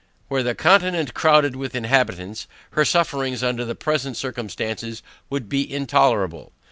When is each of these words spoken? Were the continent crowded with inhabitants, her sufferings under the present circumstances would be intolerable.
Were 0.29 0.41
the 0.41 0.55
continent 0.55 1.13
crowded 1.13 1.55
with 1.55 1.75
inhabitants, 1.75 2.47
her 2.71 2.83
sufferings 2.83 3.43
under 3.43 3.63
the 3.65 3.75
present 3.75 4.17
circumstances 4.17 5.03
would 5.29 5.47
be 5.47 5.71
intolerable. 5.71 6.51